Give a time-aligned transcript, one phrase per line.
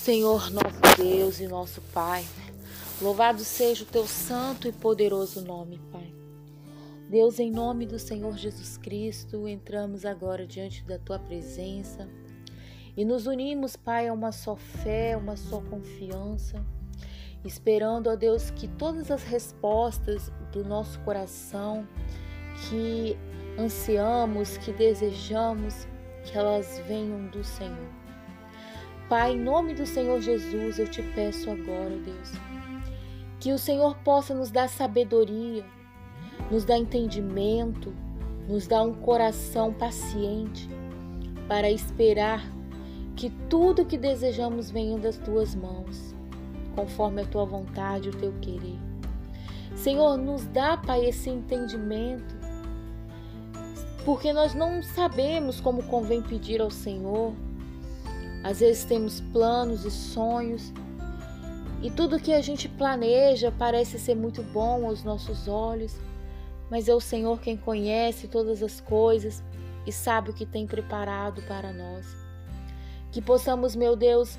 [0.00, 2.24] Senhor nosso Deus e nosso Pai,
[3.02, 6.14] louvado seja o teu santo e poderoso nome, Pai.
[7.10, 12.08] Deus, em nome do Senhor Jesus Cristo, entramos agora diante da tua presença
[12.96, 16.64] e nos unimos, Pai, a uma só fé, uma só confiança,
[17.44, 21.86] esperando, ó Deus, que todas as respostas do nosso coração
[22.70, 23.18] que
[23.58, 25.86] ansiamos, que desejamos,
[26.24, 28.00] que elas venham do Senhor.
[29.10, 32.30] Pai, em nome do Senhor Jesus, eu te peço agora, Deus,
[33.40, 35.64] que o Senhor possa nos dar sabedoria,
[36.48, 37.92] nos dar entendimento,
[38.48, 40.70] nos dar um coração paciente
[41.48, 42.40] para esperar
[43.16, 46.14] que tudo que desejamos venha das tuas mãos,
[46.76, 48.78] conforme a tua vontade e o teu querer.
[49.74, 52.36] Senhor, nos dá, Pai, esse entendimento,
[54.04, 57.34] porque nós não sabemos como convém pedir ao Senhor
[58.42, 60.72] às vezes temos planos e sonhos
[61.82, 65.96] e tudo que a gente planeja parece ser muito bom aos nossos olhos,
[66.70, 69.42] mas é o Senhor quem conhece todas as coisas
[69.86, 72.06] e sabe o que tem preparado para nós.
[73.10, 74.38] Que possamos, meu Deus,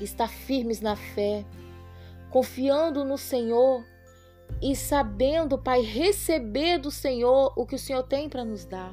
[0.00, 1.44] estar firmes na fé,
[2.28, 3.84] confiando no Senhor
[4.60, 8.92] e sabendo, Pai, receber do Senhor o que o Senhor tem para nos dar.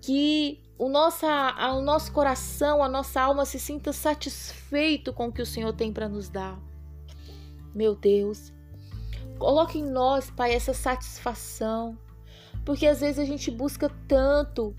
[0.00, 1.26] Que o, nossa,
[1.74, 5.92] o nosso coração, a nossa alma se sinta satisfeito com o que o Senhor tem
[5.92, 6.56] para nos dar.
[7.74, 8.52] Meu Deus,
[9.38, 11.98] coloque em nós, Pai, essa satisfação,
[12.64, 14.74] porque às vezes a gente busca tanto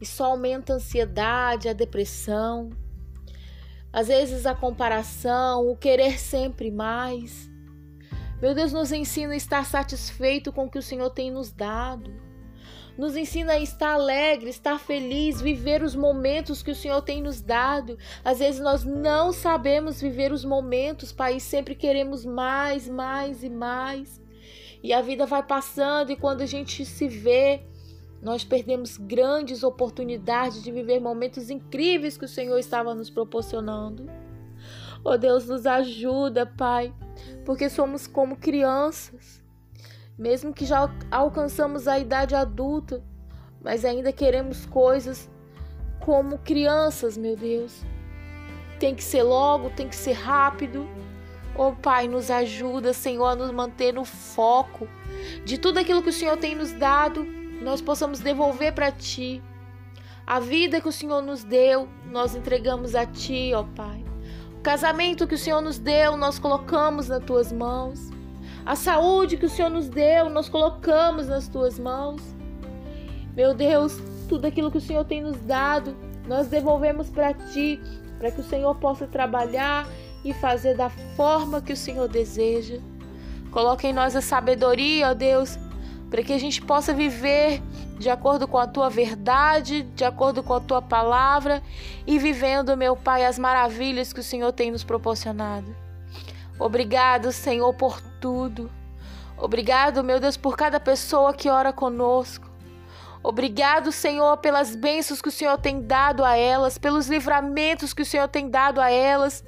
[0.00, 2.70] e só aumenta a ansiedade, a depressão,
[3.92, 7.48] às vezes a comparação, o querer sempre mais.
[8.42, 12.23] Meu Deus, nos ensina a estar satisfeito com o que o Senhor tem nos dado
[12.96, 17.40] nos ensina a estar alegre, estar feliz, viver os momentos que o Senhor tem nos
[17.40, 17.98] dado.
[18.24, 23.50] Às vezes nós não sabemos viver os momentos, Pai, e sempre queremos mais, mais e
[23.50, 24.20] mais.
[24.82, 27.62] E a vida vai passando e quando a gente se vê,
[28.22, 34.06] nós perdemos grandes oportunidades de viver momentos incríveis que o Senhor estava nos proporcionando.
[35.02, 36.94] Oh Deus, nos ajuda, Pai,
[37.44, 39.43] porque somos como crianças
[40.18, 43.02] mesmo que já alcançamos a idade adulta,
[43.62, 45.30] mas ainda queremos coisas
[46.00, 47.82] como crianças, meu Deus.
[48.78, 50.88] Tem que ser logo, tem que ser rápido.
[51.56, 54.88] Oh Pai, nos ajuda, Senhor, a nos manter no foco
[55.44, 57.24] de tudo aquilo que o Senhor tem nos dado,
[57.62, 59.42] nós possamos devolver para Ti.
[60.26, 64.04] A vida que o Senhor nos deu, nós entregamos a Ti, ó Pai.
[64.58, 68.10] O casamento que o Senhor nos deu, nós colocamos nas Tuas mãos.
[68.66, 72.22] A saúde que o Senhor nos deu, nós colocamos nas tuas mãos.
[73.36, 75.94] Meu Deus, tudo aquilo que o Senhor tem nos dado,
[76.26, 77.78] nós devolvemos para ti,
[78.18, 79.86] para que o Senhor possa trabalhar
[80.24, 82.78] e fazer da forma que o Senhor deseja.
[83.50, 85.58] Coloque em nós a sabedoria, ó Deus,
[86.08, 87.60] para que a gente possa viver
[87.98, 91.62] de acordo com a tua verdade, de acordo com a tua palavra
[92.06, 95.83] e vivendo, meu Pai, as maravilhas que o Senhor tem nos proporcionado.
[96.58, 98.70] Obrigado, Senhor, por tudo.
[99.36, 102.48] Obrigado, meu Deus, por cada pessoa que ora conosco.
[103.22, 108.06] Obrigado, Senhor, pelas bênçãos que o Senhor tem dado a elas, pelos livramentos que o
[108.06, 109.42] Senhor tem dado a elas.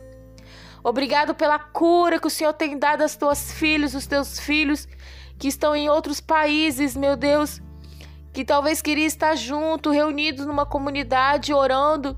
[0.83, 4.89] Obrigado pela cura que o Senhor tem dado às tuas filhas, os teus filhos
[5.39, 7.61] que estão em outros países, meu Deus,
[8.33, 12.17] que talvez queria estar junto, reunidos numa comunidade orando,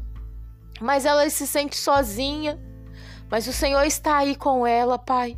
[0.80, 2.58] mas ela se sente sozinha.
[3.30, 5.36] Mas o Senhor está aí com ela, Pai.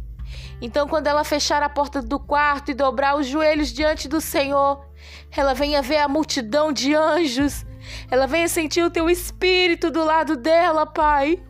[0.61, 4.87] Então, quando ela fechar a porta do quarto e dobrar os joelhos diante do Senhor,
[5.37, 7.65] ela venha ver a multidão de anjos.
[8.11, 11.43] Ela venha sentir o teu espírito do lado dela, Pai.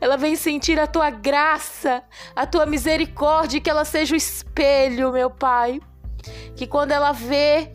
[0.00, 2.02] Ela vem sentir a tua graça,
[2.34, 5.80] a tua misericórdia, que ela seja o espelho, meu Pai.
[6.56, 7.72] Que quando ela vê,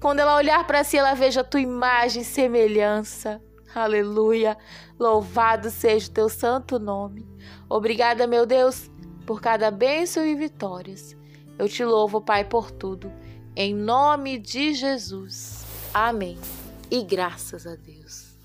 [0.00, 3.40] quando ela olhar para si, ela veja a tua imagem e semelhança.
[3.74, 4.56] Aleluia.
[4.98, 7.26] Louvado seja o teu santo nome.
[7.68, 8.90] Obrigada, meu Deus,
[9.26, 11.16] por cada bênção e vitórias.
[11.58, 13.12] Eu te louvo, Pai, por tudo.
[13.54, 15.64] Em nome de Jesus.
[15.92, 16.38] Amém.
[16.90, 18.37] E graças a Deus.